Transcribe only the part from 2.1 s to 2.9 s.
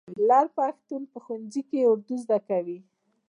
زده کوي.